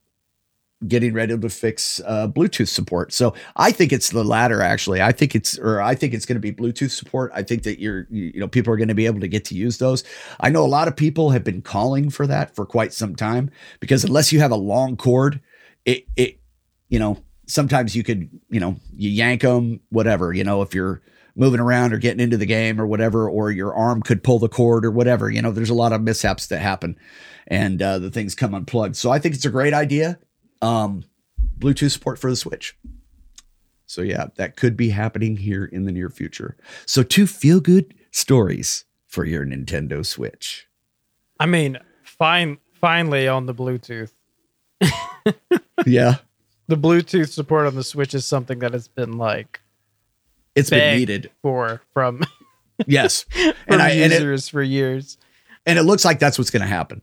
[0.87, 3.11] getting ready to fix uh, Bluetooth support.
[3.11, 4.61] So I think it's the latter.
[4.61, 7.31] Actually, I think it's, or I think it's going to be Bluetooth support.
[7.33, 9.55] I think that you're, you know, people are going to be able to get to
[9.55, 10.03] use those.
[10.39, 13.49] I know a lot of people have been calling for that for quite some time
[13.79, 15.41] because unless you have a long cord,
[15.83, 16.39] it it
[16.89, 21.01] you know, sometimes you could, you know, you yank them, whatever, you know, if you're
[21.35, 24.49] moving around or getting into the game or whatever, or your arm could pull the
[24.49, 26.97] cord or whatever, you know, there's a lot of mishaps that happen
[27.47, 28.95] and uh, the things come unplugged.
[28.95, 30.19] So I think it's a great idea.
[30.61, 31.03] Um,
[31.59, 32.77] Bluetooth support for the Switch.
[33.85, 36.57] So yeah, that could be happening here in the near future.
[36.85, 40.67] So two feel good stories for your Nintendo Switch.
[41.39, 44.11] I mean, fine, finally on the Bluetooth.
[45.85, 46.17] yeah
[46.67, 49.61] the Bluetooth support on the Switch is something that has been like
[50.55, 52.23] it's been needed for from
[52.87, 53.25] yes
[53.67, 55.17] and I users it, for years.
[55.65, 57.01] And it looks like that's what's going to happen.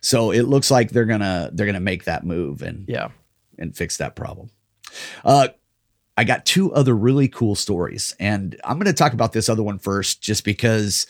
[0.00, 3.08] So it looks like they're gonna they're gonna make that move and yeah
[3.58, 4.50] and fix that problem.
[5.24, 5.48] Uh,
[6.16, 9.62] I got two other really cool stories, and I'm going to talk about this other
[9.62, 11.06] one first, just because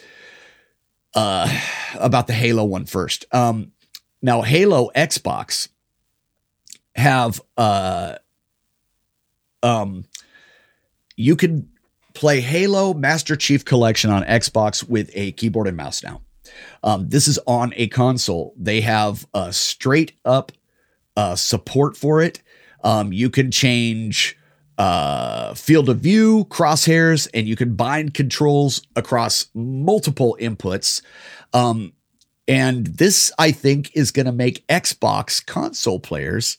[1.14, 1.48] uh,
[1.98, 3.26] about the Halo one first.
[3.32, 3.72] Um,
[4.22, 5.68] now, Halo Xbox
[6.94, 8.16] have uh
[9.62, 10.04] um
[11.16, 11.68] you can
[12.14, 16.22] play Halo Master Chief Collection on Xbox with a keyboard and mouse now.
[16.82, 18.54] Um, this is on a console.
[18.56, 20.52] They have a straight up
[21.16, 22.40] uh, support for it.
[22.82, 24.36] Um, you can change
[24.78, 31.02] uh, field of view, crosshairs, and you can bind controls across multiple inputs.
[31.52, 31.92] Um,
[32.46, 36.58] and this, I think, is going to make Xbox console players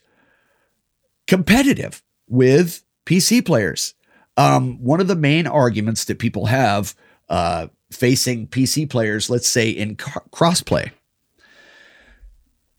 [1.27, 3.93] competitive with PC players.
[4.38, 6.95] Um, one of the main arguments that people have
[7.29, 10.91] uh, facing PC players, let's say in crossplay,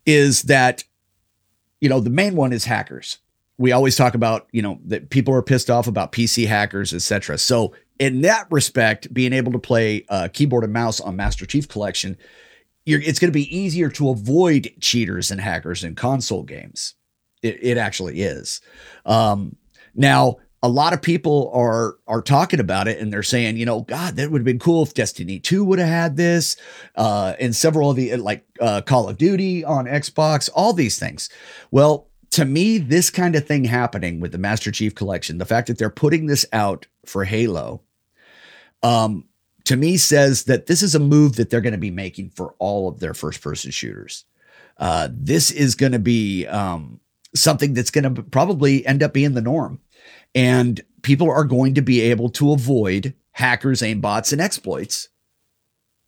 [0.04, 0.84] is that
[1.80, 3.18] you know the main one is hackers.
[3.58, 7.38] We always talk about you know that people are pissed off about PC hackers, etc.
[7.38, 11.66] So in that respect, being able to play uh, keyboard and mouse on Master Chief
[11.66, 12.18] Collection,
[12.84, 16.95] it's going to be easier to avoid cheaters and hackers in console games.
[17.46, 18.60] It, it actually is.
[19.04, 19.56] Um,
[19.94, 23.82] now, a lot of people are are talking about it and they're saying, you know,
[23.82, 26.56] God, that would have been cool if Destiny 2 would have had this,
[26.96, 31.28] uh, and several of the like uh, Call of Duty on Xbox, all these things.
[31.70, 35.68] Well, to me, this kind of thing happening with the Master Chief Collection, the fact
[35.68, 37.82] that they're putting this out for Halo,
[38.82, 39.24] um,
[39.64, 42.54] to me says that this is a move that they're going to be making for
[42.58, 44.24] all of their first person shooters.
[44.78, 47.00] Uh, this is going to be um,
[47.40, 49.80] something that's going to probably end up being the norm.
[50.34, 55.08] And people are going to be able to avoid hackers, aimbots, and exploits.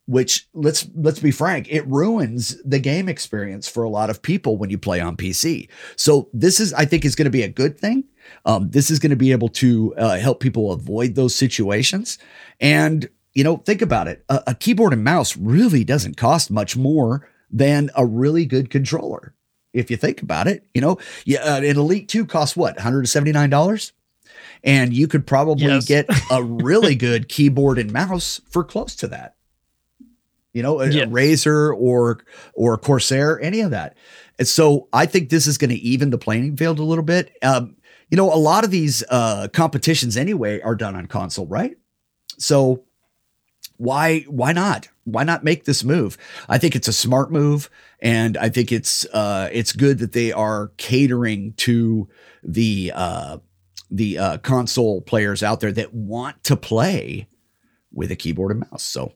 [0.07, 4.57] Which let's let's be frank, it ruins the game experience for a lot of people
[4.57, 5.69] when you play on PC.
[5.95, 8.05] So this is, I think, is going to be a good thing.
[8.43, 12.17] Um, this is going to be able to uh, help people avoid those situations.
[12.59, 16.75] And you know, think about it: a, a keyboard and mouse really doesn't cost much
[16.75, 19.35] more than a really good controller.
[19.73, 23.91] If you think about it, you know, yeah, uh, an Elite 2 costs what, $179?
[24.63, 25.85] And you could probably Yes.
[25.85, 29.35] get a really good keyboard and mouse for close to that.
[30.53, 31.03] You know, a, Yeah.
[31.03, 32.21] a Razer or
[32.53, 33.95] or Corsair, any of that.
[34.39, 37.31] And so I think this is going to even the playing field a little bit.
[37.43, 37.75] Um,
[38.09, 41.77] you know, a lot of these uh, competitions anyway are done on console, right?
[42.39, 42.83] So
[43.77, 46.17] why why not why not make this move
[46.49, 47.69] i think it's a smart move
[48.01, 52.07] and i think it's uh it's good that they are catering to
[52.43, 53.37] the uh
[53.91, 57.27] the uh console players out there that want to play
[57.91, 59.13] with a keyboard and mouse so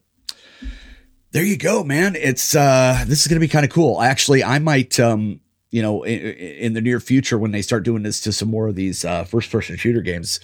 [1.31, 4.59] there you go man it's uh this is gonna be kind of cool actually i
[4.59, 8.31] might um you know in, in the near future when they start doing this to
[8.31, 10.39] some more of these uh first person shooter games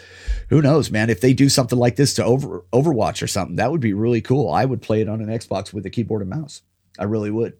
[0.50, 1.10] who knows, man?
[1.10, 4.22] If they do something like this to over Overwatch or something, that would be really
[4.22, 4.52] cool.
[4.52, 6.64] I would play it on an Xbox with a keyboard and mouse.
[6.98, 7.54] I really would.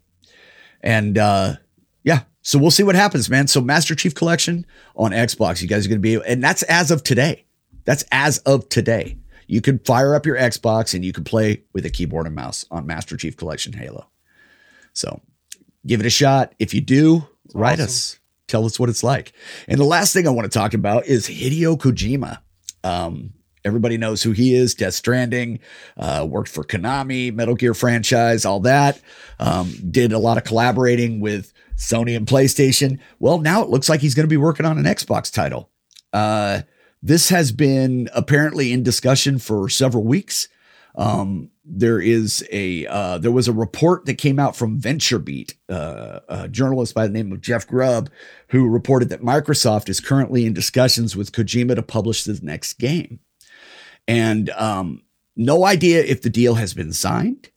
[0.82, 1.56] And uh
[2.04, 3.48] yeah, so we'll see what happens, man.
[3.48, 4.66] So Master Chief Collection
[4.96, 7.46] on Xbox, you guys are going to be, and that's as of today.
[7.86, 9.18] That's as of today.
[9.48, 12.66] You can fire up your Xbox and you can play with a keyboard and mouse
[12.72, 14.08] on Master Chief Collection Halo.
[14.94, 15.22] So
[15.86, 16.54] give it a shot.
[16.60, 17.86] If you do, write awesome.
[17.86, 18.20] us.
[18.48, 19.34] Tell us what it's like.
[19.68, 22.40] And the last thing I want to talk about is Hideo Kojima.
[22.84, 23.34] Um,
[23.66, 24.76] everybody knows who he is.
[24.76, 25.60] Death Stranding,
[25.98, 29.02] uh, worked for Konami, Metal Gear franchise, all that.
[29.40, 33.00] Um, did a lot of collaborating with Sony and PlayStation.
[33.20, 35.70] Well, now it looks like he's going to be working on an Xbox title.
[36.12, 36.62] Uh,
[37.02, 40.50] this has been apparently in discussion for several weeks.
[40.96, 46.20] Um, there is a uh, there was a report that came out from VentureBeat, uh,
[46.28, 48.10] a journalist by the name of Jeff Grubb,
[48.50, 53.20] who reported that Microsoft is currently in discussions with Kojima to publish the next game,
[54.10, 55.04] and um,
[55.36, 57.50] no idea if the deal has been signed,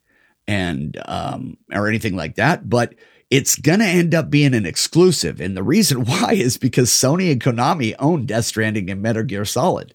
[0.46, 2.94] and um, or anything like that, but.
[3.30, 7.40] It's gonna end up being an exclusive, and the reason why is because Sony and
[7.40, 9.94] Konami own Death Stranding and Metal Gear Solid,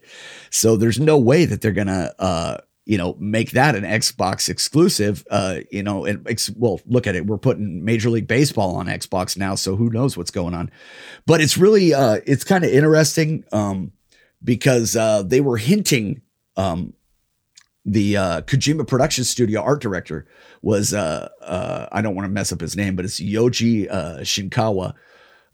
[0.50, 5.26] so there's no way that they're gonna uh, you know, make that an Xbox exclusive.
[5.30, 7.28] Uh, you know, and ex- well, look at it.
[7.28, 10.72] We're putting Major League Baseball on Xbox now, so who knows what's going on?
[11.26, 13.91] But it's really, uh, it's kind of interesting um,
[14.41, 16.22] because uh, they were hinting.
[16.58, 16.93] Um,
[17.86, 20.28] the uh, Kojima production studio art director
[20.62, 24.17] was, uh, uh, I don't want to mess up his name, but it's Yoji uh,
[24.20, 24.93] Shinkawa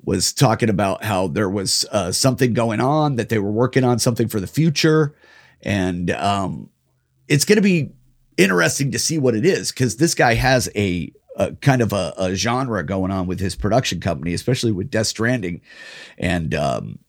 [0.03, 3.99] was talking about how there was uh, something going on that they were working on
[3.99, 5.15] something for the future,
[5.61, 6.69] and um,
[7.27, 7.91] it's going to be
[8.35, 12.13] interesting to see what it is because this guy has a, a kind of a,
[12.17, 15.61] a genre going on with his production company, especially with Death Stranding,
[16.17, 16.99] and, um,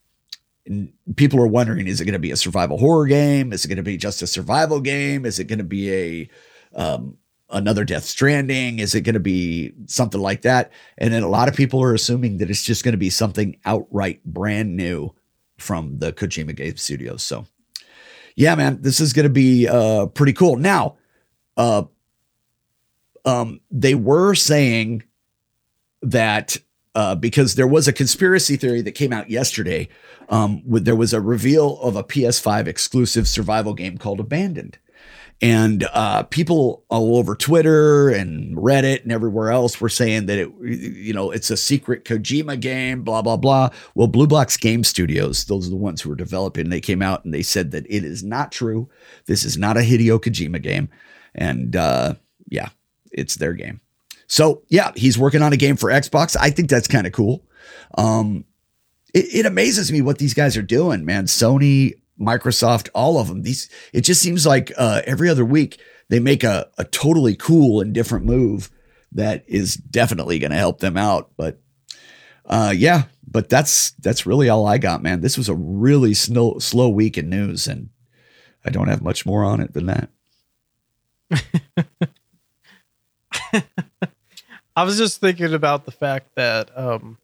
[0.67, 3.53] and people are wondering: is it going to be a survival horror game?
[3.53, 5.25] Is it going to be just a survival game?
[5.25, 6.31] Is it going to be a
[6.75, 7.17] um,
[7.51, 8.79] another Death Stranding?
[8.79, 10.73] Is it going to be something like that?
[10.99, 13.57] And then a lot of people are assuming that it's just going to be something
[13.65, 15.15] outright brand new
[15.59, 17.23] from the Kojima Game Studios.
[17.23, 17.47] So
[18.37, 20.57] yeah, man, this is going to be uh, pretty cool.
[20.57, 20.97] Now,
[21.57, 21.85] uh,
[23.25, 25.05] um, they were saying
[26.03, 26.57] that
[26.95, 29.89] uh, because there was a conspiracy theory that came out yesterday,
[30.29, 34.79] um, with, there was a reveal of a PS5 exclusive survival game called Abandoned.
[35.43, 40.51] And uh, people all over Twitter and Reddit and everywhere else were saying that it,
[40.63, 43.71] you know, it's a secret Kojima game, blah blah blah.
[43.97, 46.71] Well, Blue Box Game Studios, those are the ones who were developing.
[46.71, 48.89] They came out and they said that it is not true.
[49.27, 50.89] This is not a Hideo Kojima game,
[51.35, 52.15] and uh,
[52.49, 52.69] yeah,
[53.11, 53.81] it's their game.
[54.27, 56.37] So yeah, he's working on a game for Xbox.
[56.39, 57.45] I think that's kind of cool.
[57.97, 58.45] Um,
[59.13, 61.27] it, it amazes me what these guys are doing, man.
[61.27, 63.43] Sony, Microsoft, all of them.
[63.43, 67.81] These it just seems like uh, every other week they make a, a totally cool
[67.81, 68.71] and different move
[69.13, 71.31] that is definitely going to help them out.
[71.37, 71.61] But
[72.47, 75.21] uh, yeah, but that's that's really all I got, man.
[75.21, 77.91] This was a really slow slow week in news, and
[78.65, 80.11] I don't have much more on it than that.
[84.77, 87.19] I was just thinking about the fact that um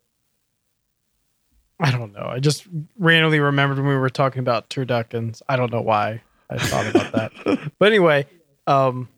[1.82, 2.26] I don't know.
[2.26, 2.66] I just
[2.98, 5.40] randomly remembered when we were talking about turduckens.
[5.48, 7.72] I don't know why I thought about that.
[7.78, 8.26] but anyway,
[8.66, 9.08] um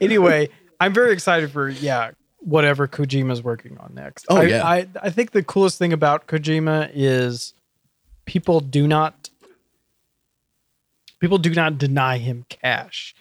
[0.00, 0.48] anyway,
[0.78, 4.26] I'm very excited for yeah, whatever Kojima's working on next.
[4.28, 4.66] Oh, I, yeah.
[4.66, 7.54] I I think the coolest thing about Kojima is
[8.24, 9.28] people do not
[11.20, 13.14] people do not deny him cash.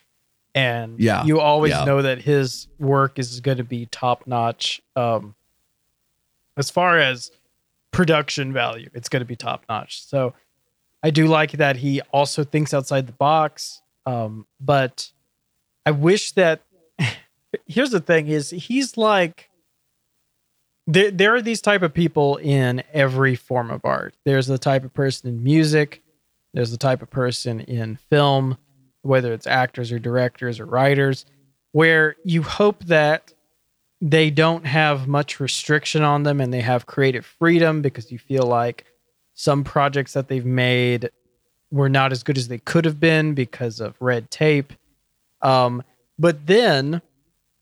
[0.56, 1.86] And Yeah, you always yeah.
[1.86, 4.82] know that his work is going to be top notch.
[4.96, 5.36] Um,
[6.58, 7.32] as far as
[7.92, 10.06] production value, it's going to be top notch.
[10.06, 10.34] So
[11.04, 13.82] I do like that he also thinks outside the box.
[14.06, 15.12] Um, but
[15.86, 16.62] I wish that
[17.66, 19.50] here's the thing is he's like
[20.88, 24.16] there, there are these type of people in every form of art.
[24.26, 26.02] There's the type of person in music,
[26.54, 28.58] there's the type of person in film,
[29.10, 31.26] whether it's actors or directors or writers,
[31.72, 33.34] where you hope that
[34.02, 38.44] they don't have much restriction on them and they have creative freedom because you feel
[38.44, 38.86] like
[39.34, 41.10] some projects that they've made
[41.72, 44.74] were not as good as they could have been because of red tape.
[45.42, 45.84] Um,
[46.18, 47.02] but then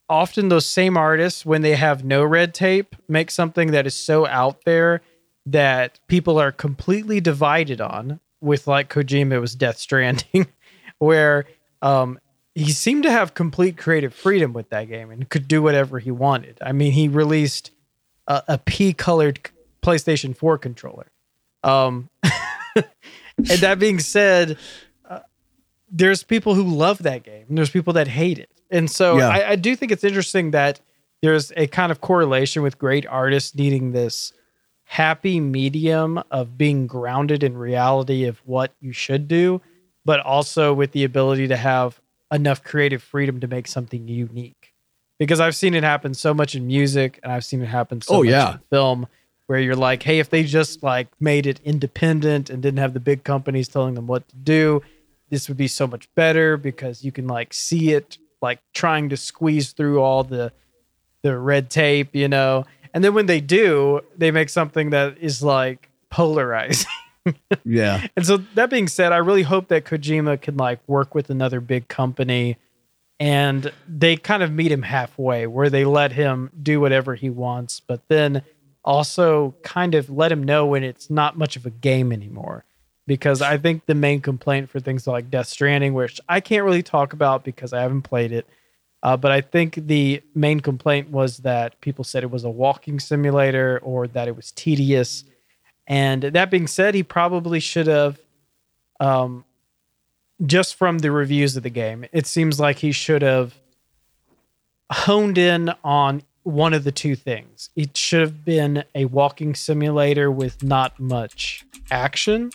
[0.10, 4.26] often those same artists, when they have no red tape, make something that is so
[4.28, 5.02] out there
[5.46, 8.20] that people are completely divided on.
[8.40, 10.46] With like Kojima, it was Death Stranding,
[11.00, 11.46] where
[11.82, 12.20] um,
[12.56, 16.12] he seemed to have complete creative freedom with that game and could do whatever he
[16.12, 16.58] wanted.
[16.62, 17.72] I mean, he released
[18.28, 19.40] a, a pea-colored
[19.82, 21.08] PlayStation 4 controller.
[21.64, 22.10] Um,
[22.76, 24.58] and that being said,
[25.08, 25.20] uh,
[25.90, 28.50] there's people who love that game, and there's people that hate it.
[28.70, 29.30] And so Yeah.
[29.30, 30.82] I, I do think it's interesting that
[31.22, 34.34] there's a kind of correlation with great artists needing this
[34.84, 39.62] happy medium of being grounded in reality of what you should do,
[40.08, 42.00] but also with the ability to have
[42.32, 44.74] enough creative freedom to make something unique.
[45.20, 48.16] Because I've seen it happen so much in music and I've seen it happen so
[48.16, 48.54] Oh, much yeah.
[48.54, 49.08] in film
[49.48, 53.02] where you're like, hey, if they just like made it independent and didn't have the
[53.02, 54.82] big companies telling them what to do,
[55.30, 59.18] this would be so much better because you can like see it like trying to
[59.18, 60.54] squeeze through all the
[61.22, 62.64] the red tape, you know.
[62.94, 66.88] And then when they do, they make something that is like polarizing.
[67.64, 68.06] Yeah.
[68.16, 71.60] And so that being said, I really hope that Kojima can like work with another
[71.62, 72.58] big company
[73.20, 77.80] and they kind of meet him halfway where they let him do whatever he wants,
[77.80, 78.44] but then
[78.84, 82.64] also kind of let him know when it's not much of a game anymore.
[83.08, 86.84] Because I think the main complaint for things like Death Stranding, which I can't really
[86.84, 88.46] talk about because I haven't played it,
[89.02, 93.00] uh, but I think the main complaint was that people said it was a walking
[93.00, 95.24] simulator or that it was tedious.
[95.88, 98.20] And that being said, he probably should have,
[99.00, 99.46] um,
[100.46, 103.56] just from the reviews of the game, it seems like he should have
[104.92, 107.70] honed in on one of the two things.
[107.76, 112.52] It should have been a walking simulator with not much action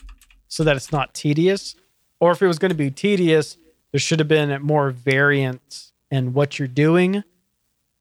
[0.49, 1.75] so that it's not tedious.
[2.21, 3.57] Or if it was going to be tedious,
[3.90, 7.25] there should have been more variance in what you're doing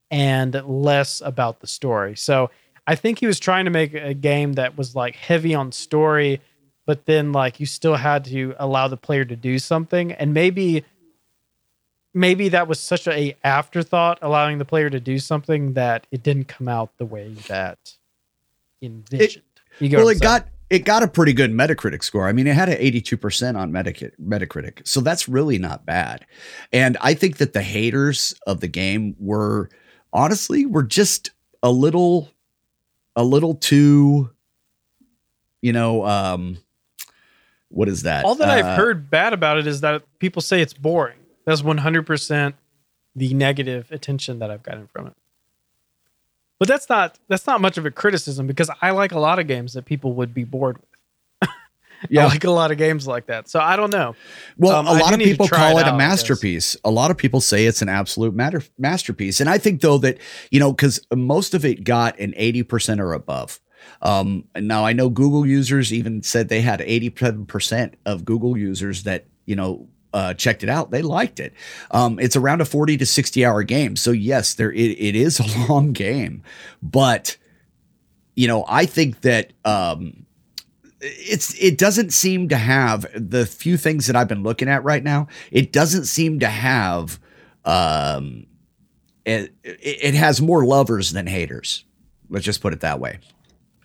[0.10, 2.16] and less about the story.
[2.16, 2.52] So
[2.88, 6.42] I think he was trying to make a game that was like heavy on story,
[6.86, 10.12] but then like you still had to allow the player to do something.
[10.14, 10.84] And maybe
[12.14, 16.48] maybe that was such a afterthought, allowing the player to do something that it didn't
[16.48, 17.98] come out the way that
[18.82, 19.46] envisioned.
[19.80, 22.28] you get well, it got it got a pretty good Metacritic score.
[22.28, 24.88] I mean, it had an 82% on Metacritic, Metacritic.
[24.88, 26.26] So that's really not bad.
[26.72, 29.70] And I think that the haters of the game were
[30.14, 32.30] honestly were just a little
[33.16, 34.30] a little too
[35.62, 36.58] you know, um
[37.70, 38.26] what is that?
[38.26, 41.18] All that Uh, I've heard bad about it is that people say it's boring.
[41.46, 42.54] That's 100%
[43.16, 45.14] the negative attention that I've gotten from it.
[46.60, 49.48] But that's not that's not much of a criticism because I like a lot of
[49.48, 50.91] games that people would be bored with.
[52.10, 52.24] Yeah.
[52.24, 53.48] I like a lot of games like that.
[53.50, 54.16] So I don't know.
[54.58, 56.76] Well, Um, a lot of people call it it, out, a masterpiece.
[56.84, 59.40] A lot of people say it's an absolute matter masterpiece.
[59.40, 60.18] And I think though that,
[60.50, 63.60] you know, cuz most of it got an 80% or above.
[64.02, 69.26] Um now I know Google users even said they had 87% of Google users that,
[69.46, 70.92] you know, uh, checked it out.
[70.92, 71.54] They liked it.
[71.92, 73.96] Um, it's around a 40 to 60 hour game.
[73.96, 76.44] So yes, there it, it is a long game,
[76.84, 77.38] but
[78.36, 80.26] you know, I think that um,
[81.02, 85.04] it's it doesn't seem to have the few things that I've been looking at right
[85.04, 85.28] now.
[85.52, 87.20] It doesn't seem to have
[87.66, 88.46] um,
[89.26, 91.86] it, it has more lovers than haters.
[92.30, 93.20] Let's just put it that way.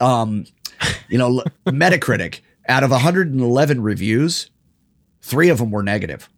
[0.00, 0.44] Um,
[1.08, 4.50] you know, Metacritic out of 111 reviews,
[5.22, 6.28] three of them were negative.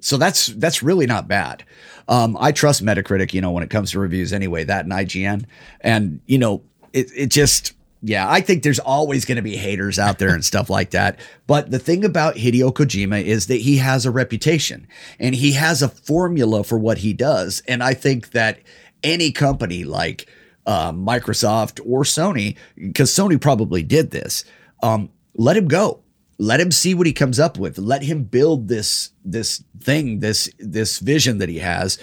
[0.00, 1.64] So that's that's really not bad.
[2.08, 5.44] Um, I trust Metacritic, you know, when it comes to reviews anyway, that and IGN.
[5.82, 6.62] And, you know,
[6.92, 10.44] it, it just yeah, I think there's always going to be haters out there and
[10.44, 11.18] stuff like that.
[11.46, 14.86] But the thing about Hideo Kojima is that he has a reputation
[15.18, 17.62] and he has a formula for what he does.
[17.66, 18.60] And I think that
[19.02, 20.28] any company like
[20.66, 24.44] uh, Microsoft or Sony, because Sony probably did this,
[24.82, 26.02] um, let him go.
[26.38, 27.78] Let him see what he comes up with.
[27.78, 31.98] Let him build this this thing, this this vision that he has,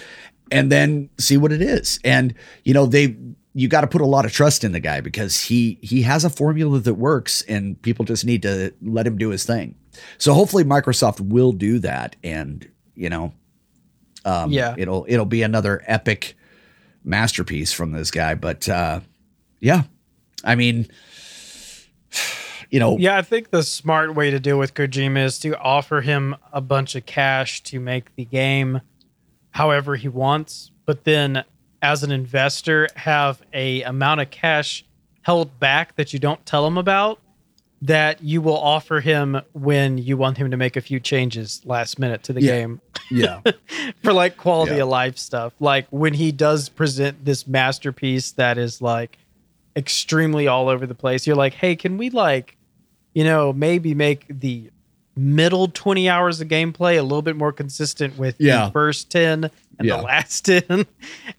[0.50, 1.98] and then see what it is.
[2.04, 3.16] And you know they
[3.58, 6.26] you got to put a lot of trust in the guy because he he has
[6.26, 9.74] a formula that works and people just need to let him do his thing.
[10.18, 13.32] So hopefully Microsoft will do that and you know
[14.26, 14.74] um, Yeah.
[14.76, 16.36] it'll it'll be another epic
[17.02, 19.00] masterpiece from this guy but uh
[19.60, 19.84] yeah.
[20.44, 20.86] I mean
[22.70, 26.02] you know Yeah, I think the smart way to deal with Kojima is to offer
[26.02, 28.82] him a bunch of cash to make the game
[29.52, 31.42] however he wants, but then
[31.82, 34.84] as an investor have a amount of cash
[35.22, 37.18] held back that you don't tell him about
[37.82, 41.98] that you will offer him when you want him to make a few changes last
[41.98, 42.52] minute to the Yeah.
[42.58, 43.40] game yeah.
[44.02, 44.82] for like quality Yeah.
[44.84, 45.52] of life stuff.
[45.60, 49.18] Like when he does present this masterpiece that is like
[49.76, 52.56] extremely all over the place, you're like, hey, can we like,
[53.14, 54.70] you know, maybe make the
[55.16, 58.66] middle 20 hours of gameplay a little bit more consistent with Yeah.
[58.66, 59.96] the first 10 and Yeah.
[59.96, 60.86] the last 10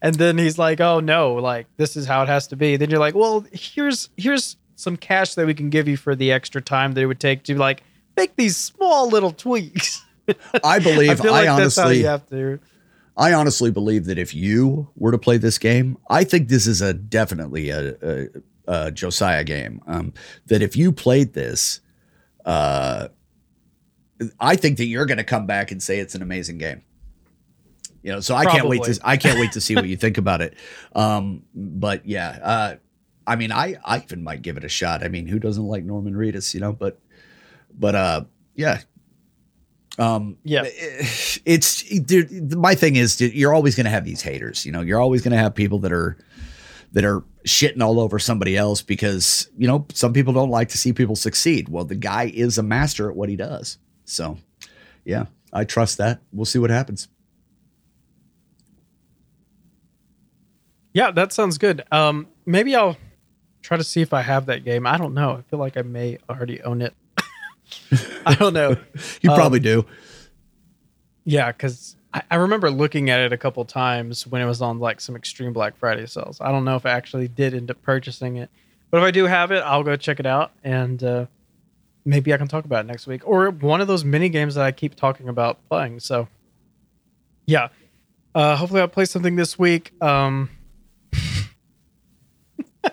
[0.02, 2.90] and then he's like oh no like this is how it has to be then
[2.90, 6.62] you're like well here's here's some cash that we can give you for the extra
[6.62, 7.84] time that it would take to like
[8.16, 10.04] make these small little tweaks
[10.64, 12.60] I believe i I, feel like that's how honestly you have to
[13.16, 16.82] I honestly believe that if you were to play this game, I think this is
[16.82, 18.28] a definitely a, a,
[18.68, 19.82] a Josiah game.
[19.88, 20.14] Um,
[20.46, 21.82] that if you played this,
[22.46, 23.08] uh,
[24.40, 26.82] I think that you're going to come back and say it's an amazing game.
[28.04, 30.18] You know, so I can't wait to I can't wait to see what you think
[30.18, 30.56] about it.
[30.96, 32.76] Um, but yeah, uh,
[33.26, 35.04] I mean, I I even might give it a shot.
[35.04, 36.54] I mean, who doesn't like Norman Reedus?
[36.54, 37.00] You know, but
[37.78, 38.24] but uh,
[38.56, 38.82] yeah,
[40.00, 40.64] um, Yeah.
[41.46, 44.66] it's dude, my thing is dude, you're always going to have these haters.
[44.66, 46.18] You know, you're always going to have people that are
[46.94, 50.78] that are shitting all over somebody else because you know some people don't like to
[50.78, 51.68] see people succeed.
[51.70, 53.78] Well, the guy is a master at what he does.
[54.10, 54.38] So,
[55.04, 56.22] yeah, I trust that.
[56.32, 57.10] We'll see what happens.
[60.94, 61.84] Yeah, that sounds good.
[61.92, 62.98] Um, maybe I'll
[63.62, 64.88] try to see if I have that game.
[64.88, 65.32] I don't know.
[65.34, 66.96] I feel like I may already own it.
[68.26, 68.78] I don't know.
[69.22, 69.86] You Um, probably do.
[71.26, 74.80] Yeah, because I, I remember looking at it a couple times when it was on
[74.80, 76.40] like some extreme Black Friday sales.
[76.40, 78.50] I don't know if I actually did end up purchasing it,
[78.90, 81.26] but if I do have it, I'll go check it out and uh,
[82.08, 84.64] maybe I can talk about it next week or one of those mini games that
[84.64, 86.00] I keep talking about playing.
[86.00, 86.30] So,
[87.46, 87.68] yeah,
[88.34, 89.92] uh, hopefully I'll play something this week.
[90.02, 90.50] Um,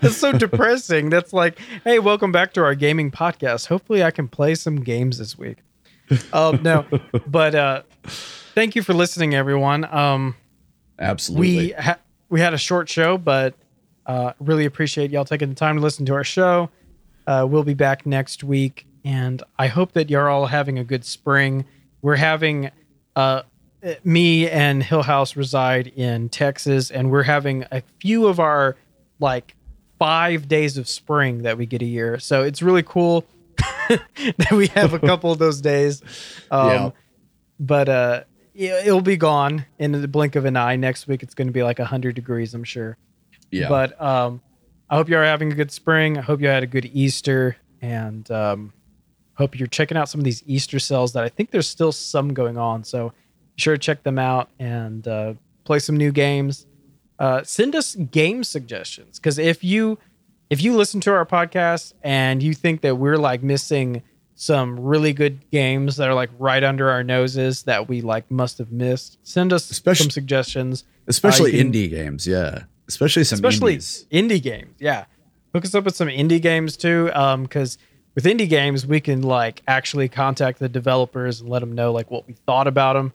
[0.00, 1.10] that's so depressing.
[1.10, 3.66] That's like, hey, welcome back to our gaming podcast.
[3.66, 5.58] Hopefully, I can play some games this week.
[6.32, 6.86] Um, no,
[7.26, 7.82] but uh,
[8.54, 9.84] thank you for listening, everyone.
[9.84, 10.36] Um,
[10.98, 11.46] Absolutely.
[11.48, 11.98] we ha-
[12.30, 13.54] we had a short show, but
[14.06, 16.70] uh, really appreciate y'all taking the time to listen to our show.
[17.28, 21.04] Uh, we'll be back next week, and I hope that you're all having a good
[21.04, 21.66] spring.
[22.00, 22.70] We're having
[23.14, 23.42] uh,
[24.02, 28.76] me and Hill House reside in Texas, and we're having a few of our
[29.20, 29.54] like
[29.98, 32.18] five days of spring that we get a year.
[32.18, 33.24] So it's really cool
[33.88, 36.02] that we have a couple of those days.
[36.50, 36.90] Um, Yeah.
[37.60, 38.24] But uh,
[38.54, 40.76] it- it'll be gone in the blink of an eye.
[40.76, 42.96] Next week, it's going to be like 100 degrees, I'm sure.
[43.50, 43.68] yeah.
[43.68, 44.40] But um,
[44.90, 46.16] I hope you're having a good spring.
[46.18, 48.72] I hope you had a good Easter, and um,
[49.34, 52.32] hope you're checking out some of these Easter sales that I think there's still some
[52.34, 52.84] going on.
[52.84, 53.10] So
[53.54, 55.34] be sure to check them out and uh,
[55.64, 56.66] play some new games.
[57.18, 59.98] Uh, send us game suggestions because if you
[60.50, 64.02] if you listen to our podcast and you think that we're like missing
[64.36, 68.56] some really good games that are like right under our noses that we like must
[68.58, 72.26] have missed, send us Especially- some suggestions Especially you can- indie games.
[72.26, 72.62] Yeah.
[72.88, 74.06] Especially some especially indies.
[74.10, 74.74] indie games.
[74.78, 75.04] Yeah,
[75.54, 77.10] hook us up with some indie games too.
[77.14, 77.78] Um, because
[78.14, 82.10] with indie games, we can like actually contact the developers and let them know like
[82.10, 83.12] what we thought about them.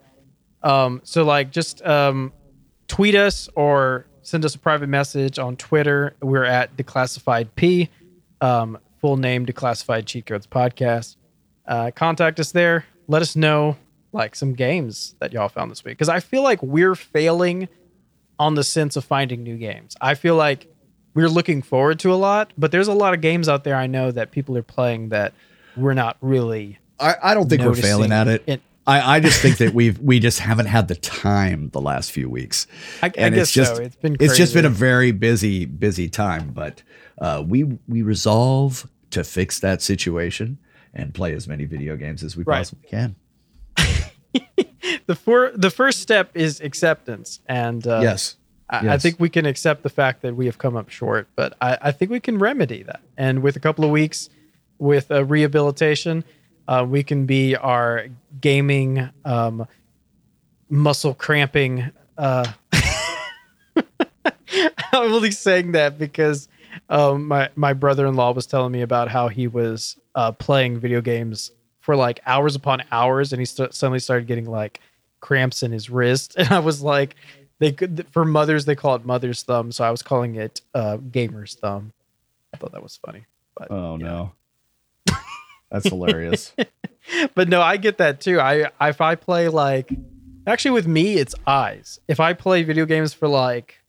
[0.61, 2.32] Um, so like just um,
[2.88, 6.15] tweet us or send us a private message on Twitter.
[6.21, 7.89] We're at Declassified P,
[8.39, 11.17] um, full name Declassified Cheat Codes Podcast.
[11.67, 12.86] Uh, contact us there.
[13.07, 13.76] Let us know
[14.13, 17.67] like some games that y'all found this week because I feel like we're failing
[18.40, 19.96] on the sense of finding new games.
[20.02, 20.68] I feel like
[21.14, 23.88] we're looking forward to a lot, but there's a lot of games out there I
[23.88, 25.34] know that people are playing that
[25.78, 26.80] we're not really.
[27.00, 28.44] I, I don't think we're failing at it.
[28.48, 32.12] it- I, I just think that we've we just haven't had the time the last
[32.12, 32.68] few weeks.
[33.02, 33.82] I, I and guess it's just so.
[33.82, 36.84] It's been it's just been a very busy busy time but
[37.20, 40.58] uh, we we resolve to fix that situation
[40.94, 42.58] and play as many video games as we Right.
[42.58, 43.16] possibly can
[45.06, 48.38] the for the first step is acceptance, and uh, yes
[48.74, 51.56] I, I think we can accept the fact that we have come up short, but
[51.62, 53.01] I, I think we can remedy that.
[53.18, 54.30] And with a couple of weeks
[54.80, 56.24] with a rehabilitation,
[56.68, 58.08] uh, we can be our
[58.41, 59.68] gaming um,
[60.70, 61.91] muscle cramping.
[62.18, 62.51] Uh,
[64.91, 66.47] I'm only saying that because
[66.89, 70.80] um, my my brother in law was telling me about how he was uh, playing
[70.80, 74.80] video games for like hours upon hours, and he st- suddenly started getting like
[75.24, 77.15] cramps in his wrist, and I was like,
[77.59, 80.97] they could for mothers they call it mother's thumb, so I was calling it uh,
[80.97, 81.93] gamer's thumb.
[82.53, 83.26] I thought that was funny,
[83.57, 84.05] but oh yeah.
[84.05, 84.32] no
[85.71, 86.53] that's hilarious
[87.36, 88.39] but no, I get that too.
[88.39, 89.91] I if I play like
[90.45, 91.99] actually with me it's eyes.
[92.07, 93.80] If I play video games for like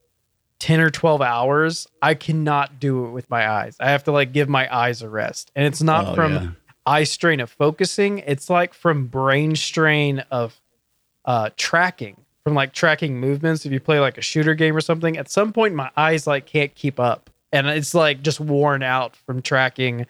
[0.61, 3.77] 10 or 12 hours, I cannot do it with my eyes.
[3.81, 5.51] I have to like give my eyes a rest.
[5.55, 6.49] And it's not Oh, from yeah.
[6.87, 10.59] eye strain of focusing, it's like from brain strain of
[11.25, 12.17] uh tracking.
[12.45, 15.51] From like tracking movements if you play like a shooter game or something, at some
[15.53, 17.31] point my eyes like can't keep up.
[17.53, 20.07] And it's like just worn out from tracking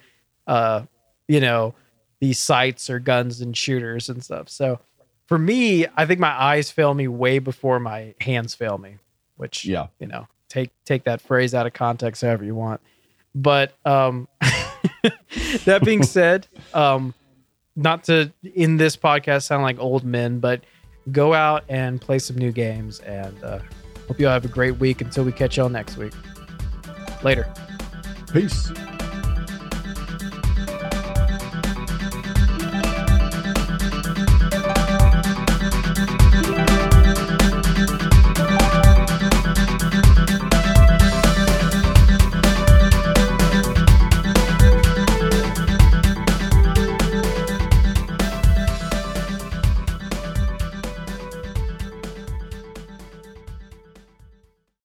[0.48, 0.82] uh
[1.28, 1.74] you know
[2.20, 4.48] these sights or guns and shooters and stuff.
[4.48, 4.80] So
[5.28, 8.96] for me, I think my eyes fail me way before my hands fail me,
[9.36, 9.86] which Yeah.
[10.00, 12.80] you know, take take that phrase out of context however you want.
[13.34, 14.26] But um
[15.64, 17.14] that being said, um
[17.76, 20.62] not to in this podcast sound like old men, but
[21.12, 23.58] go out and play some new games and uh
[24.08, 26.12] hope you all have a great week until we catch y'all next week.
[27.22, 27.50] Later.
[28.32, 28.70] peace